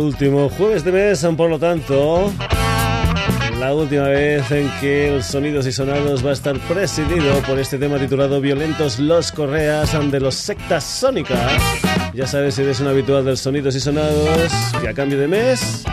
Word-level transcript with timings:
Último 0.00 0.48
jueves 0.48 0.82
de 0.82 0.92
mes, 0.92 1.26
por 1.36 1.50
lo 1.50 1.58
tanto, 1.58 2.32
la 3.58 3.74
última 3.74 4.04
vez 4.04 4.50
en 4.50 4.70
que 4.80 5.14
el 5.14 5.22
Sonidos 5.22 5.66
y 5.66 5.72
Sonados 5.72 6.24
va 6.24 6.30
a 6.30 6.32
estar 6.32 6.58
presidido 6.60 7.34
por 7.46 7.58
este 7.58 7.76
tema 7.76 7.98
titulado 7.98 8.40
Violentos 8.40 8.98
los 8.98 9.30
Correas 9.30 9.94
de 10.10 10.18
los 10.18 10.34
Sectas 10.34 10.84
Sónicas. 10.84 11.52
Ya 12.14 12.26
sabes, 12.26 12.54
si 12.54 12.62
eres 12.62 12.80
un 12.80 12.86
habitual 12.86 13.26
del 13.26 13.36
Sonidos 13.36 13.76
y 13.76 13.80
Sonados, 13.80 14.50
que 14.80 14.88
a 14.88 14.94
cambio 14.94 15.18
de 15.18 15.28
mes, 15.28 15.84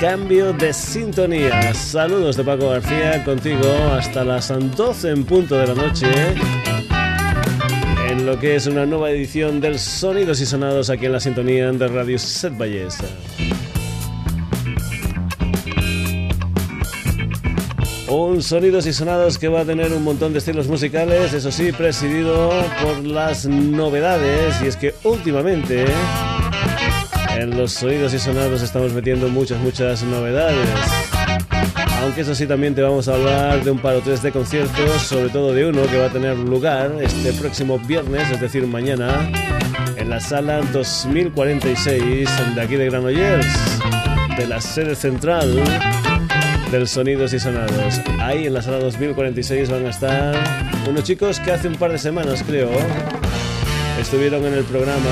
cambio 0.00 0.54
de 0.54 0.72
sintonía. 0.72 1.74
Saludos 1.74 2.34
de 2.38 2.44
Paco 2.44 2.70
García 2.70 3.22
contigo 3.24 3.70
hasta 3.92 4.24
las 4.24 4.48
12 4.48 5.10
en 5.10 5.24
punto 5.24 5.58
de 5.58 5.66
la 5.66 5.74
noche 5.74 6.06
lo 8.26 8.40
que 8.40 8.56
es 8.56 8.66
una 8.66 8.84
nueva 8.86 9.12
edición 9.12 9.60
del 9.60 9.78
Sonidos 9.78 10.40
y 10.40 10.46
Sonados 10.46 10.90
aquí 10.90 11.06
en 11.06 11.12
la 11.12 11.20
sintonía 11.20 11.70
de 11.70 11.86
Radio 11.86 12.18
Set 12.18 12.58
Ballesta. 12.58 13.04
Un 18.08 18.42
Sonidos 18.42 18.84
y 18.86 18.92
Sonados 18.92 19.38
que 19.38 19.46
va 19.46 19.60
a 19.60 19.64
tener 19.64 19.92
un 19.92 20.02
montón 20.02 20.32
de 20.32 20.40
estilos 20.40 20.66
musicales, 20.66 21.34
eso 21.34 21.52
sí, 21.52 21.70
presidido 21.70 22.50
por 22.82 23.04
las 23.04 23.46
novedades. 23.46 24.60
Y 24.60 24.66
es 24.66 24.76
que 24.76 24.92
últimamente 25.04 25.84
en 27.36 27.56
los 27.56 27.74
Sonidos 27.74 28.12
y 28.12 28.18
Sonados 28.18 28.60
estamos 28.60 28.92
metiendo 28.92 29.28
muchas, 29.28 29.60
muchas 29.60 30.02
novedades. 30.02 31.15
Aunque 32.06 32.20
eso 32.20 32.36
sí, 32.36 32.46
también 32.46 32.72
te 32.72 32.82
vamos 32.82 33.08
a 33.08 33.14
hablar 33.14 33.64
de 33.64 33.70
un 33.72 33.80
par 33.80 33.96
o 33.96 34.00
tres 34.00 34.22
de 34.22 34.30
conciertos, 34.30 35.02
sobre 35.02 35.28
todo 35.28 35.52
de 35.52 35.66
uno 35.66 35.82
que 35.88 35.98
va 35.98 36.06
a 36.06 36.12
tener 36.12 36.38
lugar 36.38 36.92
este 37.00 37.32
próximo 37.32 37.80
viernes, 37.80 38.30
es 38.30 38.40
decir, 38.40 38.64
mañana, 38.64 39.28
en 39.96 40.08
la 40.08 40.20
sala 40.20 40.60
2046 40.72 42.54
de 42.54 42.60
aquí 42.60 42.76
de 42.76 42.86
Granollers, 42.88 43.48
de 44.38 44.46
la 44.46 44.60
sede 44.60 44.94
central 44.94 45.52
del 46.70 46.86
Sonidos 46.86 47.32
y 47.32 47.40
Sonados. 47.40 48.00
Ahí 48.20 48.46
en 48.46 48.54
la 48.54 48.62
sala 48.62 48.78
2046 48.78 49.68
van 49.68 49.86
a 49.86 49.90
estar 49.90 50.34
unos 50.88 51.02
chicos 51.02 51.40
que 51.40 51.50
hace 51.50 51.66
un 51.66 51.74
par 51.74 51.90
de 51.90 51.98
semanas, 51.98 52.44
creo, 52.46 52.70
estuvieron 54.00 54.44
en 54.44 54.54
el 54.54 54.64
programa 54.64 55.10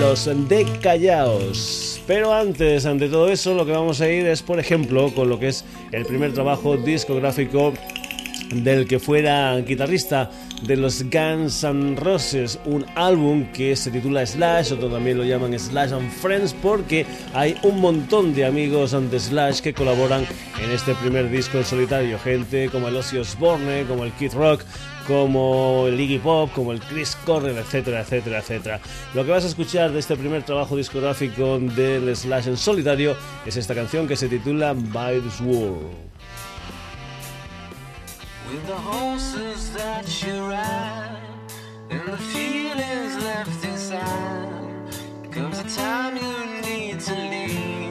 Los 0.00 0.24
de 0.48 0.64
Callaos. 0.80 1.87
Pero 2.08 2.32
antes, 2.32 2.86
ante 2.86 3.10
todo 3.10 3.28
eso, 3.28 3.52
lo 3.52 3.66
que 3.66 3.72
vamos 3.72 4.00
a 4.00 4.08
ir 4.08 4.26
es, 4.26 4.40
por 4.42 4.58
ejemplo, 4.58 5.12
con 5.14 5.28
lo 5.28 5.38
que 5.38 5.48
es 5.48 5.66
el 5.92 6.06
primer 6.06 6.32
trabajo 6.32 6.78
discográfico 6.78 7.74
del 8.50 8.88
que 8.88 8.98
fuera 8.98 9.58
guitarrista 9.60 10.30
de 10.62 10.76
los 10.76 11.02
Guns 11.04 11.64
N' 11.64 11.96
Roses, 11.96 12.58
un 12.64 12.84
álbum 12.94 13.50
que 13.52 13.76
se 13.76 13.90
titula 13.90 14.26
Slash, 14.26 14.72
otro 14.72 14.88
también 14.88 15.18
lo 15.18 15.24
llaman 15.24 15.58
Slash 15.58 15.92
and 15.92 16.10
Friends, 16.10 16.54
porque 16.54 17.06
hay 17.34 17.56
un 17.62 17.80
montón 17.80 18.34
de 18.34 18.44
amigos 18.44 18.92
de 19.10 19.20
Slash 19.20 19.60
que 19.60 19.72
colaboran 19.72 20.26
en 20.62 20.70
este 20.70 20.94
primer 20.96 21.30
disco 21.30 21.58
en 21.58 21.64
solitario, 21.64 22.18
gente 22.18 22.68
como 22.70 22.88
el 22.88 22.96
Ozzy 22.96 23.18
Osbourne, 23.18 23.84
como 23.86 24.04
el 24.04 24.12
Kid 24.12 24.32
Rock, 24.34 24.64
como 25.06 25.86
el 25.86 25.98
Iggy 25.98 26.18
Pop, 26.18 26.50
como 26.54 26.72
el 26.72 26.80
Chris 26.80 27.16
Cornell, 27.24 27.56
etcétera, 27.56 28.00
etcétera, 28.00 28.38
etcétera. 28.40 28.80
Lo 29.14 29.24
que 29.24 29.30
vas 29.30 29.44
a 29.44 29.48
escuchar 29.48 29.92
de 29.92 30.00
este 30.00 30.16
primer 30.16 30.42
trabajo 30.42 30.76
discográfico 30.76 31.58
del 31.58 32.14
Slash 32.14 32.48
en 32.48 32.56
solitario 32.56 33.16
es 33.46 33.56
esta 33.56 33.74
canción 33.74 34.06
que 34.06 34.16
se 34.16 34.28
titula 34.28 34.74
By 34.74 35.20
This 35.20 35.40
World. 35.40 36.07
With 38.50 38.66
the 38.66 38.76
horses 38.76 39.70
that 39.74 40.22
you 40.22 40.40
ride 40.46 41.20
and 41.90 42.08
the 42.08 42.16
feelings 42.16 43.22
left 43.22 43.62
inside, 43.62 45.30
comes 45.30 45.58
a 45.58 45.64
time 45.64 46.16
you 46.16 46.62
need 46.62 46.98
to 47.00 47.14
leave 47.14 47.87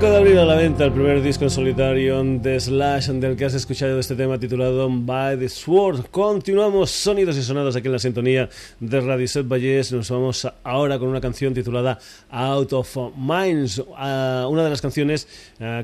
5 0.00 0.12
de 0.12 0.16
abril 0.16 0.38
a 0.38 0.46
la 0.46 0.54
venta 0.54 0.86
el 0.86 0.92
primer 0.92 1.22
disco 1.22 1.44
en 1.44 1.50
solitario 1.50 2.24
de 2.24 2.58
Slash 2.58 3.08
del 3.10 3.36
que 3.36 3.44
has 3.44 3.52
escuchado 3.52 4.00
este 4.00 4.14
tema 4.14 4.38
titulado 4.38 4.88
By 4.90 5.38
the 5.38 5.50
Sword. 5.50 6.06
Continuamos 6.10 6.90
sonidos 6.90 7.36
y 7.36 7.42
sonados 7.42 7.76
aquí 7.76 7.88
en 7.88 7.92
la 7.92 7.98
sintonía 7.98 8.48
de 8.78 9.00
Radio 9.02 9.28
Set 9.28 9.46
Valles. 9.46 9.92
Nos 9.92 10.08
vamos 10.08 10.48
ahora 10.64 10.98
con 10.98 11.08
una 11.08 11.20
canción 11.20 11.52
titulada 11.52 11.98
Out 12.30 12.72
of 12.72 12.96
Minds, 13.14 13.76
una 13.78 14.64
de 14.64 14.70
las 14.70 14.80
canciones 14.80 15.28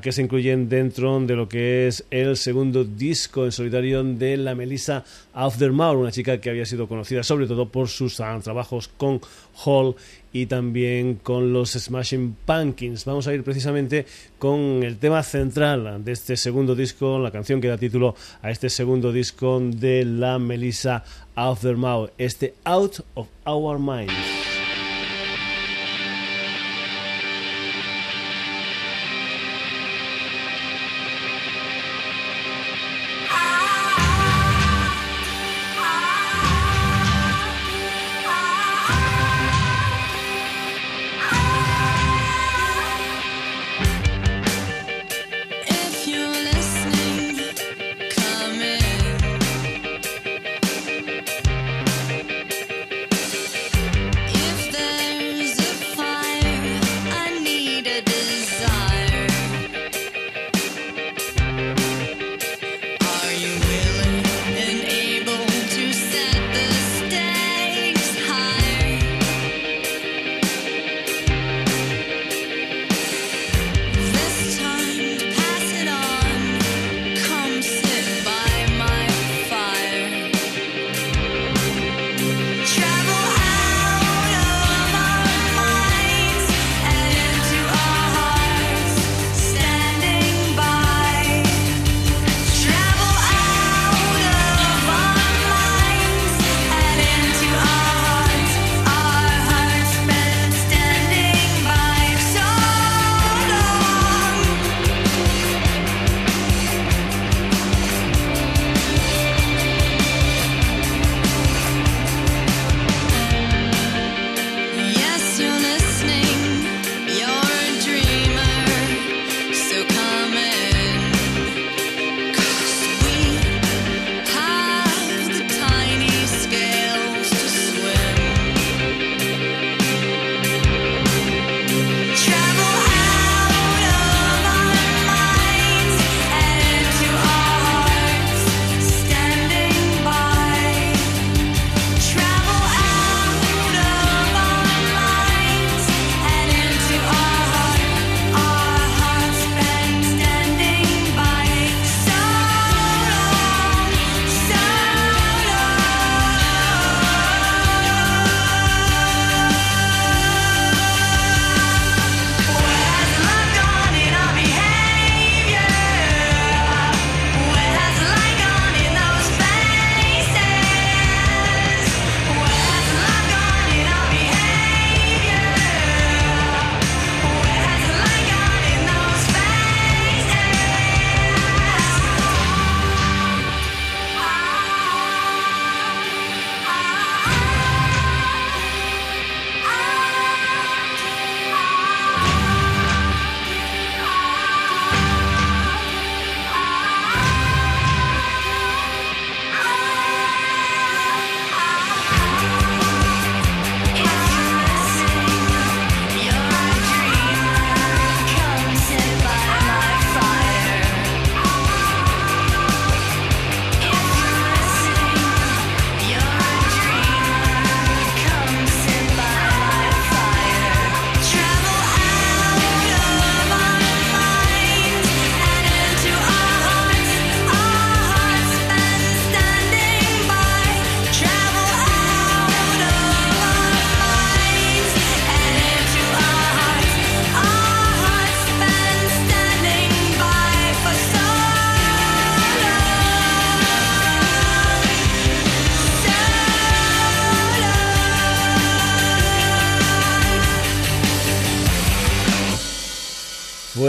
que 0.01 0.11
se 0.11 0.23
incluyen 0.23 0.67
dentro 0.67 1.21
de 1.21 1.37
lo 1.37 1.47
que 1.47 1.87
es 1.87 2.07
el 2.11 2.39
segundo 2.39 2.85
disco 2.85 3.45
en 3.45 3.53
solitario 3.53 4.03
de 4.03 4.39
la 4.39 4.55
Melissa 4.55 5.05
Aftermath, 5.35 5.95
una 5.95 6.11
chica 6.11 6.41
que 6.41 6.49
había 6.49 6.65
sido 6.65 6.89
conocida 6.89 7.23
sobre 7.23 7.47
todo 7.47 7.69
por 7.69 7.89
sus 7.89 8.17
trabajos 8.17 8.89
con 8.97 9.21
Hall 9.65 9.95
y 10.33 10.47
también 10.47 11.17
con 11.17 11.53
los 11.53 11.73
Smashing 11.73 12.37
Pumpkins. 12.45 13.05
Vamos 13.05 13.27
a 13.27 13.35
ir 13.35 13.43
precisamente 13.43 14.07
con 14.39 14.83
el 14.83 14.99
tema 14.99 15.23
central 15.23 16.05
de 16.05 16.13
este 16.13 16.37
segundo 16.37 16.75
disco, 16.75 17.19
la 17.19 17.31
canción 17.31 17.61
que 17.61 17.69
da 17.69 17.79
título 17.79 18.15
a 18.43 18.51
este 18.51 18.69
segundo 18.69 19.13
disco 19.13 19.61
de 19.61 20.05
la 20.05 20.39
Melissa 20.39 21.05
Aftermath, 21.35 22.11
este 22.19 22.55
Out 22.65 23.01
of 23.15 23.29
Our 23.45 23.79
Minds. 23.79 24.46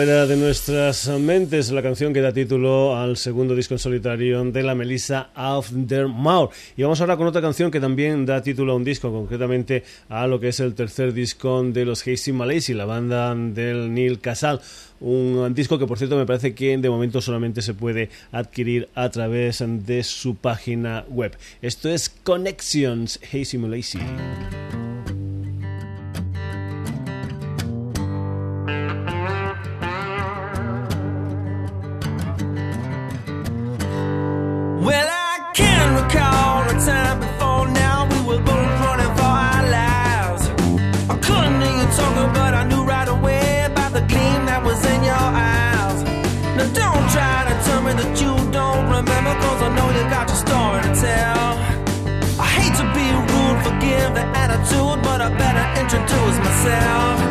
De 0.06 0.38
nuestras 0.38 1.08
mentes, 1.20 1.72
la 1.72 1.82
canción 1.82 2.14
que 2.14 2.22
da 2.22 2.32
título 2.32 2.96
al 2.96 3.18
segundo 3.18 3.56
disco 3.56 3.74
en 3.74 3.80
solitario 3.80 4.44
de 4.44 4.62
la 4.62 4.76
Melissa 4.76 5.32
Maur. 5.36 6.52
Y 6.76 6.84
vamos 6.84 7.02
ahora 7.02 7.18
con 7.18 7.26
otra 7.26 7.42
canción 7.42 7.72
que 7.72 7.80
también 7.80 8.24
da 8.24 8.44
título 8.44 8.74
a 8.74 8.76
un 8.76 8.84
disco, 8.84 9.12
concretamente 9.12 9.84
a 10.08 10.28
lo 10.28 10.40
que 10.40 10.50
es 10.50 10.60
el 10.60 10.76
tercer 10.76 11.14
disco 11.14 11.64
de 11.64 11.84
los 11.84 12.08
Hazy 12.08 12.32
Malaysia, 12.32 12.76
la 12.76 12.86
banda 12.86 13.34
del 13.34 13.92
Neil 13.92 14.20
Casal. 14.20 14.62
Un 15.00 15.52
disco 15.56 15.80
que, 15.80 15.88
por 15.88 15.98
cierto, 15.98 16.16
me 16.16 16.28
parece 16.28 16.54
que 16.54 16.78
de 16.78 16.90
momento 16.92 17.20
solamente 17.20 17.64
se 17.64 17.74
puede 17.74 18.12
adquirir 18.32 18.90
a 18.94 19.10
través 19.10 19.64
de 19.66 20.04
su 20.04 20.36
página 20.36 21.06
web. 21.10 21.36
Esto 21.64 21.90
es 21.90 22.10
Connections 22.10 23.20
Hazy 23.34 23.58
Malaysia. 23.58 24.02
attention 55.88 56.06
to 56.06 56.28
is 56.28 56.40
myself. 56.40 57.27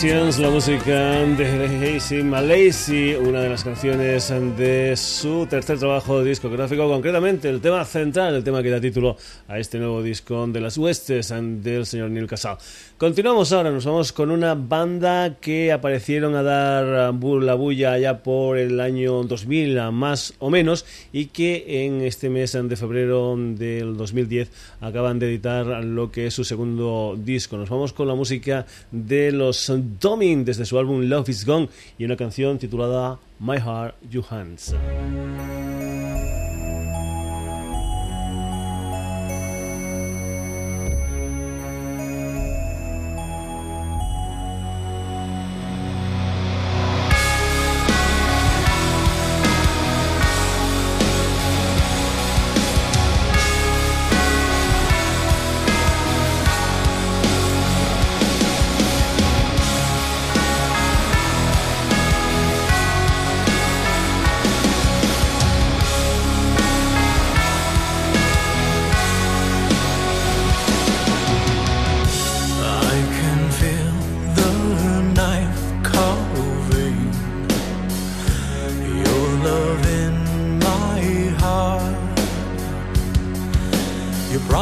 La 0.00 0.48
música 0.48 0.92
de 1.24 1.96
Hazy 1.96 2.22
Malaysi, 2.22 3.16
una 3.16 3.40
de 3.40 3.48
las 3.48 3.64
canciones 3.64 4.28
de 4.56 4.94
su 4.96 5.44
tercer 5.50 5.76
trabajo 5.76 6.22
discográfico, 6.22 6.88
concretamente 6.88 7.48
el 7.48 7.60
tema 7.60 7.84
central, 7.84 8.36
el 8.36 8.44
tema 8.44 8.62
que 8.62 8.70
da 8.70 8.80
título 8.80 9.16
a 9.48 9.58
este 9.58 9.78
nuevo 9.78 10.00
disco 10.00 10.46
de 10.46 10.60
las 10.60 10.78
huestes 10.78 11.34
del 11.36 11.84
señor 11.84 12.10
Neil 12.10 12.28
Casal. 12.28 12.58
Continuamos 12.98 13.52
ahora, 13.52 13.70
nos 13.70 13.84
vamos 13.84 14.12
con 14.12 14.32
una 14.32 14.56
banda 14.56 15.36
que 15.40 15.70
aparecieron 15.70 16.34
a 16.34 16.42
dar 16.42 17.14
la 17.14 17.54
bulla 17.54 17.92
allá 17.92 18.24
por 18.24 18.58
el 18.58 18.80
año 18.80 19.22
2000, 19.22 19.92
más 19.92 20.34
o 20.40 20.50
menos, 20.50 20.84
y 21.12 21.26
que 21.26 21.84
en 21.84 22.00
este 22.00 22.28
mes 22.28 22.58
de 22.60 22.74
febrero 22.74 23.36
del 23.38 23.96
2010 23.96 24.50
acaban 24.80 25.20
de 25.20 25.28
editar 25.28 25.84
lo 25.84 26.10
que 26.10 26.26
es 26.26 26.34
su 26.34 26.42
segundo 26.42 27.16
disco. 27.16 27.56
Nos 27.56 27.70
vamos 27.70 27.92
con 27.92 28.08
la 28.08 28.16
música 28.16 28.66
de 28.90 29.30
los 29.30 29.72
Domin 30.00 30.44
desde 30.44 30.64
su 30.64 30.76
álbum 30.76 31.02
Love 31.02 31.28
is 31.28 31.46
Gone 31.46 31.68
y 31.98 32.04
una 32.04 32.16
canción 32.16 32.58
titulada 32.58 33.20
My 33.38 33.58
Heart, 33.58 33.94
You 34.10 34.24
Hands. 34.28 34.74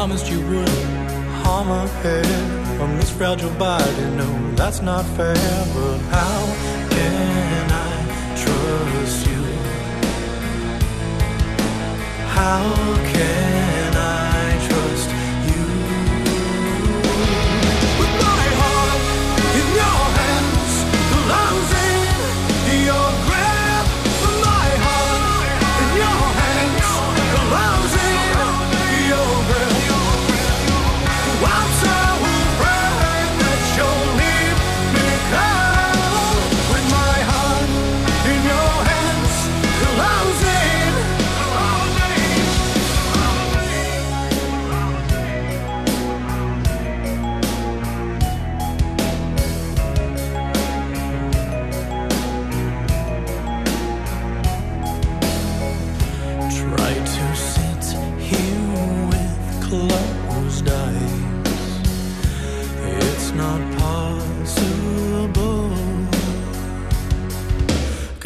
promised 0.07 0.31
you 0.31 0.39
would 0.47 0.69
harm 1.43 1.67
her 1.67 1.87
head 2.01 2.79
on 2.79 2.95
this 2.95 3.09
fragile 3.09 3.53
body. 3.55 4.05
No, 4.15 4.55
that's 4.55 4.81
not 4.81 5.03
fair. 5.17 5.35
But 5.75 5.97
how 6.15 6.39
can 6.89 7.71
I 7.71 7.91
trust 8.41 9.27
you? 9.27 9.43
How 12.37 12.63
can 13.11 13.66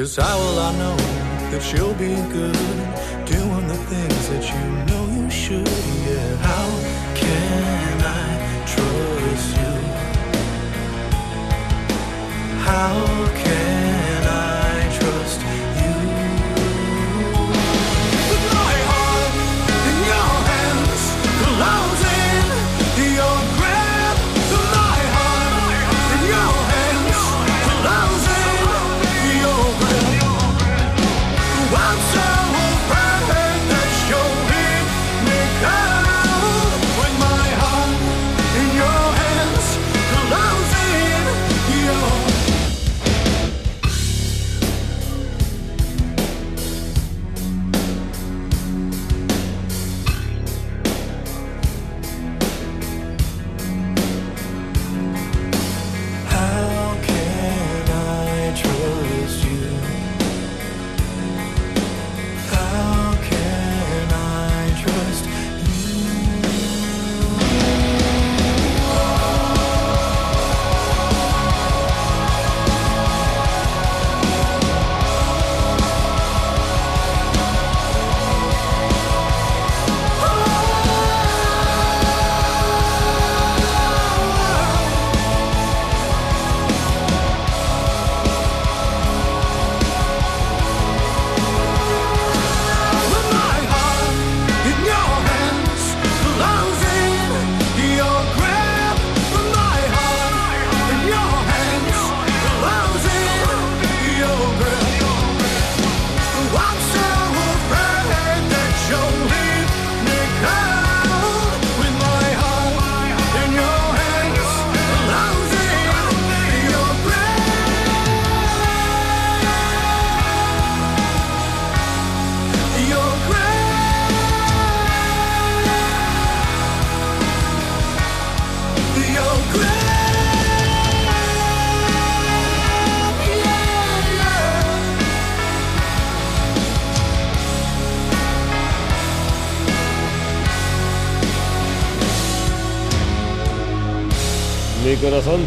Cause 0.01 0.15
how 0.15 0.39
will 0.39 0.57
I 0.57 0.75
know 0.79 0.97
that 1.51 1.63
you'll 1.71 1.93
be 1.93 2.15
good 2.33 2.55
doing 3.27 3.67
the 3.67 3.77
things 3.85 4.29
that 4.29 4.43
you 4.51 4.65
know 4.89 5.05
you 5.13 5.29
should? 5.29 5.67
Yeah, 5.67 6.37
how 6.37 6.67
can 7.13 8.01
I 8.01 8.65
trust 8.65 9.57
you? 9.61 9.75
How 12.65 13.30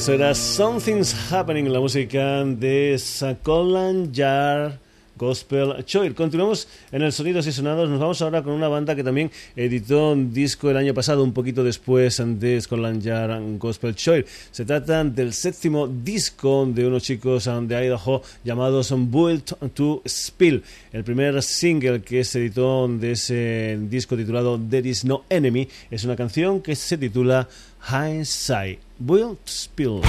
Eso 0.00 0.14
era 0.14 0.34
Something's 0.34 1.14
Happening, 1.30 1.70
la 1.70 1.78
música 1.78 2.42
de 2.42 2.96
Sakolan 2.96 4.10
Jar 4.14 4.78
Gospel 5.14 5.84
Choir. 5.84 6.14
Continuamos 6.14 6.66
en 6.90 7.02
el 7.02 7.12
Sonidos 7.12 7.46
y 7.46 7.52
Sonados. 7.52 7.90
Nos 7.90 8.00
vamos 8.00 8.22
ahora 8.22 8.42
con 8.42 8.54
una 8.54 8.68
banda 8.68 8.96
que 8.96 9.04
también 9.04 9.30
editó 9.54 10.12
un 10.12 10.32
disco 10.32 10.70
el 10.70 10.78
año 10.78 10.94
pasado, 10.94 11.22
un 11.22 11.34
poquito 11.34 11.62
después 11.62 12.22
de 12.24 12.58
Scotland 12.58 13.02
Yard 13.02 13.58
Gospel 13.58 13.94
Choir. 13.94 14.24
Se 14.50 14.64
trata 14.64 15.04
del 15.04 15.34
séptimo 15.34 15.86
disco 15.86 16.66
de 16.66 16.86
unos 16.86 17.02
chicos 17.02 17.44
de 17.44 17.84
Idaho 17.84 18.22
llamados 18.42 18.94
Built 18.96 19.52
to 19.74 20.00
Spill. 20.08 20.62
El 20.94 21.04
primer 21.04 21.42
single 21.42 22.00
que 22.00 22.24
se 22.24 22.38
editó 22.38 22.88
de 22.88 23.12
ese 23.12 23.78
disco 23.82 24.16
titulado 24.16 24.58
There 24.58 24.88
Is 24.88 25.04
No 25.04 25.24
Enemy 25.28 25.68
es 25.90 26.04
una 26.04 26.16
canción 26.16 26.62
que 26.62 26.74
se 26.74 26.96
titula 26.96 27.46
Hindsight. 27.82 28.80
Built 29.04 29.46
to 29.46 29.52
Spill. 29.52 30.00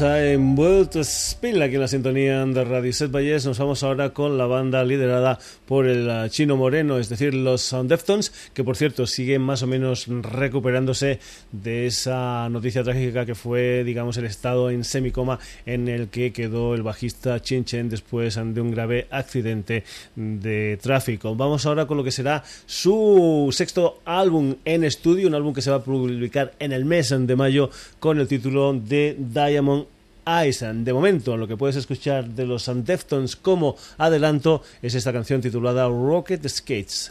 A 0.00 0.02
esa 0.02 0.32
envuelto 0.32 1.04
Spill 1.04 1.60
aquí 1.60 1.74
en 1.74 1.80
la 1.82 1.88
sintonía 1.88 2.46
de 2.46 2.64
Radio 2.64 2.90
Set 2.90 3.10
Valles. 3.10 3.44
Nos 3.44 3.58
vamos 3.58 3.82
ahora 3.82 4.14
con 4.14 4.38
la 4.38 4.46
banda 4.46 4.82
liderada 4.82 5.38
por 5.66 5.86
el 5.86 6.08
uh, 6.08 6.28
Chino 6.30 6.56
Moreno, 6.56 6.98
es 6.98 7.10
decir, 7.10 7.34
los 7.34 7.76
Deftones, 7.84 8.32
que 8.54 8.64
por 8.64 8.76
cierto 8.76 9.06
siguen 9.06 9.42
más 9.42 9.62
o 9.62 9.66
menos 9.66 10.06
recuperándose 10.08 11.18
de 11.52 11.86
esa 11.86 12.48
noticia 12.48 12.82
trágica 12.82 13.26
que 13.26 13.34
fue, 13.34 13.84
digamos, 13.84 14.16
el 14.16 14.24
estado 14.24 14.70
en 14.70 14.84
semicoma 14.84 15.38
en 15.66 15.86
el 15.88 16.08
que 16.08 16.32
quedó 16.32 16.74
el 16.74 16.82
bajista 16.82 17.42
Chin 17.42 17.66
Chen 17.66 17.90
después 17.90 18.36
de 18.36 18.60
un 18.60 18.70
grave 18.70 19.06
accidente 19.10 19.84
de 20.16 20.78
tráfico. 20.80 21.34
Vamos 21.34 21.66
ahora 21.66 21.86
con 21.86 21.98
lo 21.98 22.04
que 22.04 22.10
será 22.10 22.42
su 22.64 23.50
sexto 23.52 24.00
álbum 24.06 24.54
en 24.64 24.84
estudio, 24.84 25.28
un 25.28 25.34
álbum 25.34 25.52
que 25.52 25.60
se 25.60 25.70
va 25.70 25.76
a 25.76 25.84
publicar 25.84 26.52
en 26.58 26.72
el 26.72 26.86
mes 26.86 27.10
de 27.14 27.36
mayo 27.36 27.68
con 27.98 28.18
el 28.18 28.28
título 28.28 28.72
de 28.72 29.14
Diamond 29.18 29.89
Eyes. 30.30 30.64
De 30.72 30.92
momento, 30.92 31.36
lo 31.36 31.48
que 31.48 31.56
puedes 31.56 31.76
escuchar 31.76 32.28
de 32.28 32.46
los 32.46 32.70
Deftones 32.84 33.36
como 33.36 33.76
adelanto 33.98 34.62
es 34.82 34.94
esta 34.94 35.12
canción 35.12 35.40
titulada 35.40 35.88
Rocket 35.88 36.46
Skates. 36.48 37.10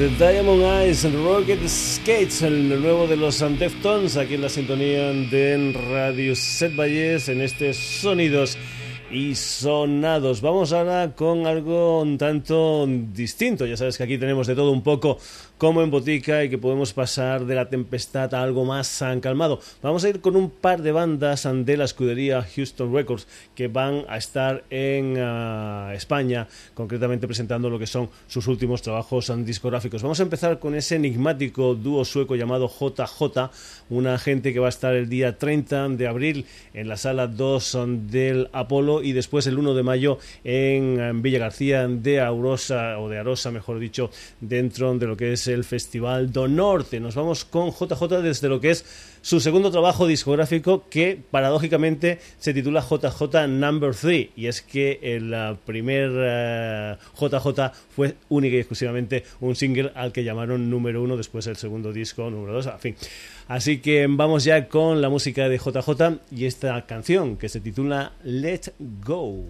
Desde 0.00 0.32
Diamond 0.32 0.62
Eyes, 0.62 1.12
Rocket 1.12 1.68
Skates, 1.68 2.40
el 2.40 2.80
nuevo 2.80 3.06
de 3.06 3.18
los 3.18 3.38
Deftones, 3.58 4.16
aquí 4.16 4.36
en 4.36 4.40
la 4.40 4.48
sintonía 4.48 5.12
de 5.12 5.74
Radio 5.90 6.34
Set 6.34 6.74
Valles, 6.74 7.28
en 7.28 7.42
este 7.42 7.74
Sonidos 7.74 8.56
y 9.10 9.34
sonados. 9.34 10.40
Vamos 10.40 10.72
ahora 10.72 11.14
con 11.14 11.46
algo 11.46 12.00
un 12.00 12.16
tanto 12.16 12.86
distinto. 12.88 13.66
Ya 13.66 13.76
sabes 13.76 13.98
que 13.98 14.04
aquí 14.04 14.16
tenemos 14.16 14.46
de 14.46 14.54
todo 14.54 14.70
un 14.70 14.82
poco 14.82 15.18
como 15.60 15.82
en 15.82 15.90
botica 15.90 16.42
y 16.42 16.48
que 16.48 16.56
podemos 16.56 16.94
pasar 16.94 17.44
de 17.44 17.54
la 17.54 17.68
tempestad 17.68 18.32
a 18.32 18.42
algo 18.42 18.64
más 18.64 19.04
calmado. 19.20 19.60
Vamos 19.82 20.02
a 20.02 20.08
ir 20.08 20.22
con 20.22 20.34
un 20.34 20.48
par 20.48 20.80
de 20.80 20.90
bandas 20.90 21.46
de 21.52 21.76
la 21.76 21.84
escudería 21.84 22.42
Houston 22.56 22.94
Records 22.94 23.28
que 23.54 23.68
van 23.68 24.06
a 24.08 24.16
estar 24.16 24.64
en 24.70 25.18
uh, 25.18 25.90
España, 25.92 26.48
concretamente 26.72 27.26
presentando 27.26 27.68
lo 27.68 27.78
que 27.78 27.86
son 27.86 28.08
sus 28.26 28.46
últimos 28.46 28.80
trabajos 28.80 29.30
discográficos. 29.44 30.02
Vamos 30.02 30.18
a 30.20 30.22
empezar 30.22 30.58
con 30.58 30.74
ese 30.74 30.96
enigmático 30.96 31.74
dúo 31.74 32.06
sueco 32.06 32.36
llamado 32.36 32.66
JJ, 32.66 33.50
una 33.90 34.16
gente 34.16 34.54
que 34.54 34.60
va 34.60 34.66
a 34.66 34.70
estar 34.70 34.94
el 34.94 35.10
día 35.10 35.36
30 35.36 35.90
de 35.90 36.06
abril 36.06 36.46
en 36.72 36.88
la 36.88 36.96
sala 36.96 37.26
2 37.26 37.78
del 38.10 38.48
Apolo 38.54 39.02
y 39.02 39.12
después 39.12 39.46
el 39.46 39.58
1 39.58 39.74
de 39.74 39.82
mayo 39.82 40.18
en 40.42 41.20
Villa 41.20 41.38
García 41.38 41.86
de 41.86 42.18
Aurosa, 42.22 42.98
o 42.98 43.10
de 43.10 43.18
Arosa, 43.18 43.50
mejor 43.50 43.78
dicho, 43.78 44.10
dentro 44.40 44.96
de 44.96 45.06
lo 45.06 45.18
que 45.18 45.34
es 45.34 45.49
el 45.50 45.64
Festival 45.64 46.32
do 46.32 46.48
Norte. 46.48 47.00
Nos 47.00 47.14
vamos 47.14 47.44
con 47.44 47.70
JJ 47.70 48.22
desde 48.22 48.48
lo 48.48 48.60
que 48.60 48.70
es 48.70 48.84
su 49.22 49.40
segundo 49.40 49.70
trabajo 49.70 50.06
discográfico 50.06 50.84
que 50.88 51.18
paradójicamente 51.30 52.18
se 52.38 52.54
titula 52.54 52.80
JJ 52.80 53.48
Number 53.48 53.94
3 53.94 54.28
y 54.36 54.46
es 54.46 54.62
que 54.62 54.98
el 55.02 55.32
uh, 55.34 55.56
primer 55.64 56.10
uh, 56.10 57.26
JJ 57.26 57.72
fue 57.94 58.16
única 58.28 58.56
y 58.56 58.60
exclusivamente 58.60 59.24
un 59.40 59.54
single 59.56 59.92
al 59.94 60.12
que 60.12 60.24
llamaron 60.24 60.70
número 60.70 61.02
uno 61.02 61.16
después 61.16 61.46
el 61.46 61.56
segundo 61.56 61.92
disco 61.92 62.30
número 62.30 62.54
2 62.54 62.66
en 62.66 62.78
fin. 62.78 62.96
Así 63.48 63.78
que 63.78 64.06
vamos 64.08 64.44
ya 64.44 64.68
con 64.68 65.02
la 65.02 65.08
música 65.08 65.48
de 65.48 65.58
JJ 65.58 66.20
y 66.30 66.46
esta 66.46 66.86
canción 66.86 67.36
que 67.36 67.48
se 67.48 67.60
titula 67.60 68.12
Let 68.22 68.72
Go 68.78 69.44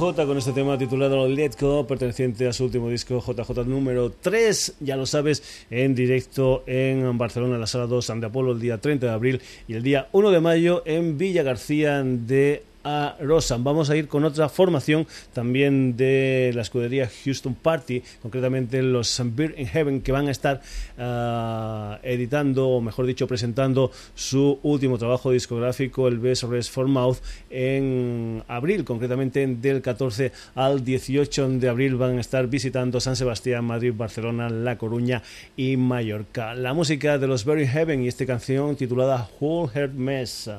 Con 0.00 0.38
este 0.38 0.52
tema 0.52 0.78
titulado 0.78 1.28
Let 1.28 1.56
Go, 1.60 1.86
perteneciente 1.86 2.48
a 2.48 2.54
su 2.54 2.64
último 2.64 2.88
disco 2.88 3.22
JJ 3.22 3.66
número 3.66 4.10
3, 4.10 4.76
ya 4.80 4.96
lo 4.96 5.04
sabes, 5.04 5.42
en 5.70 5.94
directo 5.94 6.64
en 6.66 7.18
Barcelona, 7.18 7.56
en 7.56 7.60
la 7.60 7.66
sala 7.66 7.86
2 7.86 8.12
de 8.16 8.26
Apolo, 8.26 8.52
el 8.52 8.60
día 8.60 8.78
30 8.78 9.04
de 9.04 9.12
abril 9.12 9.42
y 9.68 9.74
el 9.74 9.82
día 9.82 10.08
1 10.12 10.30
de 10.30 10.40
mayo 10.40 10.82
en 10.86 11.18
Villa 11.18 11.42
García 11.42 12.02
de 12.02 12.62
a 12.84 13.16
Rosan. 13.20 13.64
Vamos 13.64 13.90
a 13.90 13.96
ir 13.96 14.08
con 14.08 14.24
otra 14.24 14.48
formación 14.48 15.06
también 15.32 15.96
de 15.96 16.52
la 16.54 16.62
escudería 16.62 17.10
Houston 17.24 17.54
Party, 17.54 18.02
concretamente 18.22 18.82
los 18.82 19.20
Beer 19.34 19.54
in 19.58 19.66
Heaven, 19.66 20.00
que 20.00 20.12
van 20.12 20.28
a 20.28 20.30
estar 20.30 20.60
ah, 20.98 21.98
editando, 22.02 22.68
o 22.68 22.80
mejor 22.80 23.06
dicho, 23.06 23.26
presentando 23.26 23.90
su 24.14 24.58
último 24.62 24.98
trabajo 24.98 25.30
discográfico, 25.30 26.08
el 26.08 26.18
Best 26.18 26.44
Rest 26.44 26.72
for 26.72 26.88
Mouth, 26.88 27.18
en 27.50 28.42
abril, 28.48 28.84
concretamente 28.84 29.46
del 29.46 29.82
14 29.82 30.32
al 30.54 30.84
18 30.84 31.48
de 31.48 31.68
abril 31.68 31.96
van 31.96 32.18
a 32.18 32.20
estar 32.20 32.46
visitando 32.46 33.00
San 33.00 33.16
Sebastián, 33.16 33.64
Madrid, 33.64 33.92
Barcelona, 33.96 34.48
La 34.48 34.78
Coruña 34.78 35.22
y 35.56 35.76
Mallorca. 35.76 36.54
La 36.54 36.74
música 36.74 37.18
de 37.18 37.26
los 37.26 37.44
Beer 37.44 37.60
in 37.60 37.68
Heaven 37.68 38.02
y 38.02 38.08
esta 38.08 38.26
canción 38.26 38.76
titulada 38.76 39.28
Whole 39.40 39.70
Heart 39.72 39.94
Mess. 39.94 40.50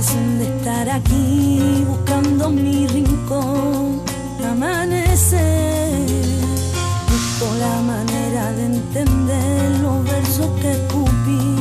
Razón 0.05 0.39
de 0.39 0.45
estar 0.45 0.89
aquí, 0.91 1.85
buscando 1.87 2.51
mi 2.51 2.87
rincón, 2.87 4.03
amanecer. 4.51 6.07
Busco 7.09 7.55
la 7.59 7.81
manera 7.81 8.53
de 8.53 8.67
entender 8.67 9.81
los 9.81 10.05
versos 10.05 10.49
que 10.61 10.73
escupí 10.73 11.54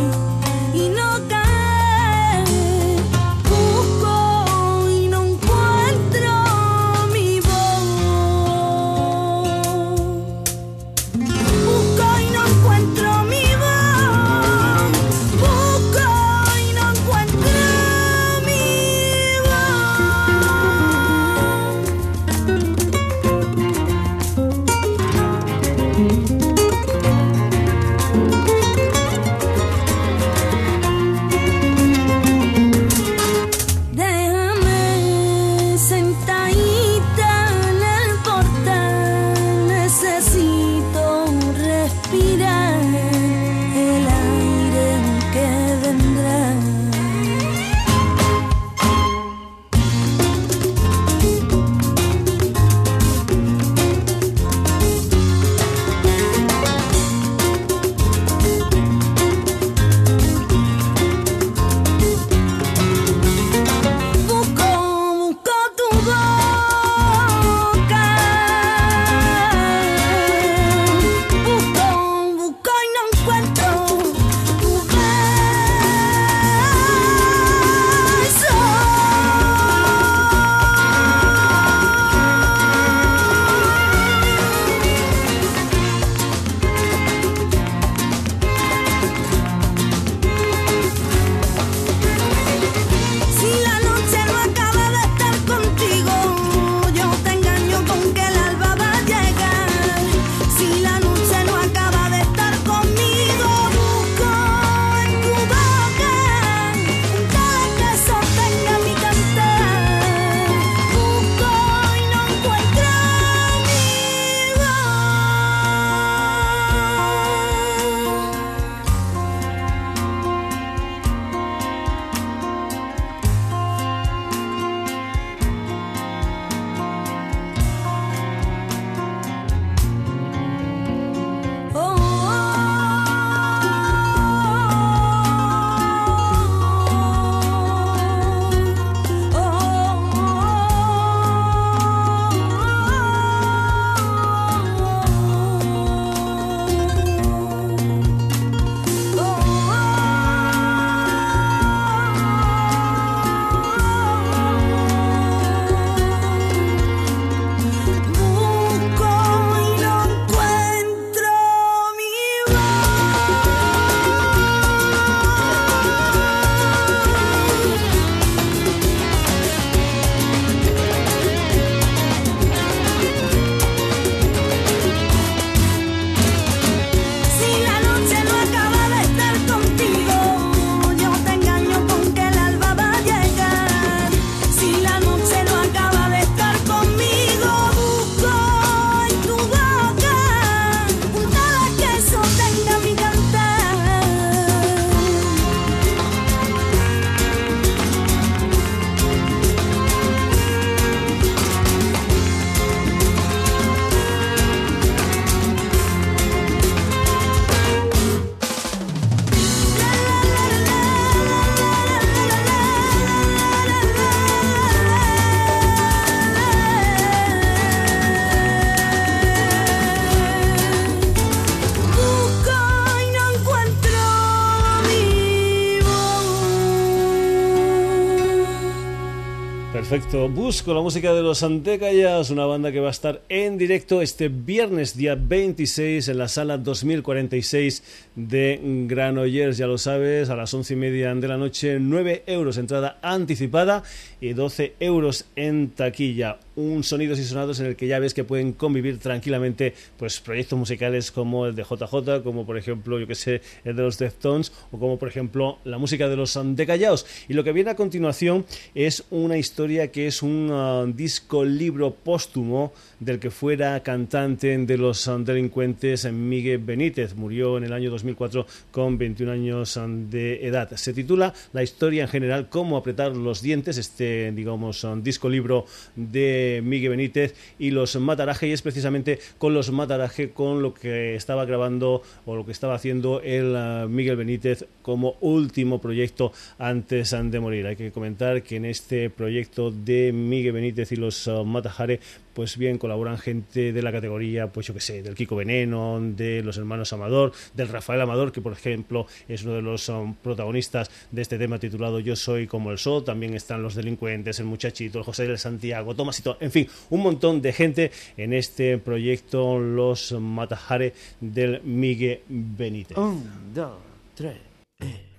Perfecto, 230.23 230.41
busco 230.41 230.73
la 230.73 230.81
música 230.81 231.13
de 231.13 231.21
los 231.21 231.43
Antecayas, 231.43 232.29
una 232.29 232.45
banda 232.45 232.71
que 232.71 232.79
va 232.79 232.87
a 232.87 232.91
estar 232.91 233.21
en 233.29 233.57
directo 233.57 234.01
este 234.01 234.29
viernes 234.29 234.95
día 234.95 235.15
26 235.15 236.07
en 236.07 236.17
la 236.17 236.27
sala 236.27 236.57
2046 236.57 237.83
de 238.15 238.59
Granollers, 238.87 239.57
ya 239.57 239.67
lo 239.67 239.77
sabes, 239.77 240.29
a 240.29 240.35
las 240.35 240.53
once 240.53 240.75
y 240.75 240.77
media 240.77 241.13
de 241.13 241.27
la 241.27 241.37
noche, 241.37 241.77
9 241.79 242.23
euros 242.27 242.57
entrada 242.57 242.99
anticipada 243.01 243.83
y 244.21 244.33
12 244.33 244.75
euros 244.79 245.25
en 245.35 245.71
taquilla. 245.71 246.37
Un 246.55 246.83
sonidos 246.83 247.19
y 247.19 247.23
sonados 247.23 247.59
en 247.59 247.65
el 247.65 247.75
que 247.75 247.87
ya 247.87 247.99
ves 247.99 248.13
que 248.13 248.23
pueden 248.23 248.53
convivir 248.53 248.99
tranquilamente 248.99 249.73
pues 249.97 250.19
proyectos 250.19 250.57
musicales 250.57 251.11
como 251.11 251.47
el 251.47 251.55
de 251.55 251.63
JJ, 251.63 252.21
como 252.23 252.45
por 252.45 252.57
ejemplo, 252.57 252.99
yo 252.99 253.07
que 253.07 253.15
sé, 253.15 253.41
el 253.63 253.75
de 253.75 253.81
los 253.81 253.97
Deftones 253.97 254.51
o 254.71 254.77
como 254.77 254.99
por 254.99 255.07
ejemplo 255.07 255.57
la 255.63 255.77
música 255.77 256.07
de 256.07 256.15
los 256.15 256.37
Antecallaos. 256.37 257.05
Y 257.27 257.33
lo 257.33 257.43
que 257.43 257.53
viene 257.53 257.71
a 257.71 257.75
continuación 257.75 258.45
es 258.75 259.03
una 259.09 259.37
historia 259.37 259.91
que 259.91 260.07
es 260.07 260.21
un 260.21 260.51
uh, 260.51 260.85
disco 260.93 261.43
libro 261.43 261.93
póstumo 261.93 262.73
del 262.99 263.19
que 263.19 263.31
fuera 263.31 263.81
cantante 263.81 264.57
de 264.57 264.77
los 264.77 265.07
um, 265.07 265.23
delincuentes 265.23 266.11
Miguel 266.11 266.59
Benítez. 266.59 267.15
Murió 267.15 267.57
en 267.57 267.63
el 267.63 267.73
año 267.73 267.89
2004 267.89 268.45
con 268.71 268.97
21 268.97 269.31
años 269.31 269.77
um, 269.77 270.09
de 270.09 270.45
edad. 270.45 270.69
Se 270.75 270.93
titula 270.93 271.33
La 271.51 271.63
historia 271.63 272.03
en 272.03 272.09
general, 272.09 272.49
cómo 272.49 272.77
apretar 272.77 273.15
los 273.15 273.41
dientes, 273.41 273.77
este 273.77 274.31
digamos 274.31 274.85
disco 275.01 275.29
libro 275.29 275.65
de 275.95 276.42
Miguel 276.63 276.91
Benítez 276.91 277.35
y 277.59 277.71
los 277.71 277.95
Mataraje 277.95 278.47
y 278.47 278.51
es 278.51 278.61
precisamente 278.61 279.19
con 279.37 279.53
los 279.53 279.71
Mataraje 279.71 280.31
con 280.31 280.61
lo 280.61 280.73
que 280.73 281.15
estaba 281.15 281.45
grabando 281.45 282.01
o 282.25 282.35
lo 282.35 282.45
que 282.45 282.51
estaba 282.51 282.75
haciendo 282.75 283.21
el 283.21 283.55
uh, 283.55 283.89
Miguel 283.89 284.15
Benítez 284.15 284.65
como 284.81 285.15
último 285.21 285.79
proyecto 285.79 286.31
antes 286.57 287.11
de 287.11 287.39
morir. 287.39 287.67
Hay 287.67 287.75
que 287.75 287.91
comentar 287.91 288.43
que 288.43 288.55
en 288.57 288.65
este 288.65 289.09
proyecto 289.09 289.71
de 289.71 290.11
Miguel 290.13 290.53
Benítez 290.53 290.91
y 290.91 290.95
los 290.95 291.27
uh, 291.27 291.43
Matajare, 291.45 291.99
pues 292.33 292.57
bien 292.57 292.77
colaboran 292.77 293.17
gente 293.17 293.73
de 293.73 293.81
la 293.81 293.91
categoría, 293.91 294.47
pues 294.47 294.67
yo 294.67 294.73
que 294.73 294.79
sé, 294.79 295.03
del 295.03 295.15
Kiko 295.15 295.35
Veneno, 295.35 295.99
de 296.01 296.41
los 296.43 296.57
hermanos 296.57 296.93
Amador, 296.93 297.31
del 297.53 297.67
Rafael 297.69 298.01
Amador, 298.01 298.31
que 298.31 298.41
por 298.41 298.53
ejemplo 298.53 299.07
es 299.27 299.43
uno 299.43 299.53
de 299.53 299.61
los 299.61 299.89
um, 299.89 300.13
protagonistas 300.15 300.89
de 301.11 301.21
este 301.21 301.37
tema 301.37 301.59
titulado 301.59 301.99
Yo 301.99 302.15
soy 302.15 302.47
como 302.47 302.71
el 302.71 302.77
sol, 302.77 303.03
también 303.03 303.33
están 303.33 303.61
los 303.61 303.75
delincuentes, 303.75 304.39
el 304.39 304.45
muchachito, 304.45 304.99
el 304.99 305.05
José 305.05 305.27
del 305.27 305.37
Santiago, 305.37 305.95
Tomasito, 305.95 306.37
en 306.39 306.51
fin, 306.51 306.67
un 306.89 307.01
montón 307.01 307.41
de 307.41 307.53
gente 307.53 307.91
en 308.17 308.33
este 308.33 308.77
proyecto, 308.77 309.59
los 309.59 310.11
Matajare 310.13 310.93
del 311.19 311.61
Miguel 311.63 312.21
Benítez. 312.27 312.97
Un, 312.97 313.53
dos, 313.53 313.77
tres. 314.15 314.37
Contaron 314.79 315.12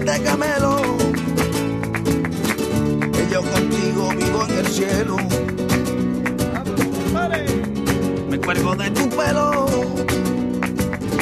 te 0.00 0.22
camelo, 0.22 0.76
que 3.12 3.28
yo 3.30 3.42
contigo 3.42 4.10
vivo 4.16 4.46
en 4.48 4.58
el 4.58 4.66
cielo. 4.68 5.16
Me 8.30 8.38
cuelgo 8.38 8.76
de 8.76 8.90
tu 8.90 9.08
pelo 9.08 9.66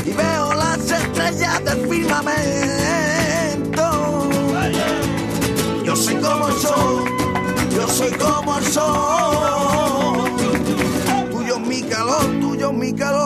y 0.04 0.10
veo 0.12 0.54
las 0.54 0.90
estrellas 0.90 1.64
del 1.64 1.88
firmamento. 1.88 2.28
Yo 5.84 5.96
soy 5.96 6.16
como 6.16 6.48
el 6.48 6.54
sol, 6.54 7.04
yo 7.74 7.88
soy 7.88 8.12
como 8.12 8.58
el 8.58 8.64
sol. 8.66 10.30
Tuyo 11.30 11.56
es 11.56 11.66
mi 11.66 11.82
calor, 11.82 12.26
tuyo 12.40 12.70
es 12.70 12.76
mi 12.76 12.92
calor, 12.92 13.25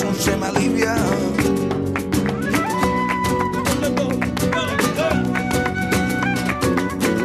corazón 0.00 0.14
se 0.18 0.36
me 0.36 0.46
alivia. 0.46 0.94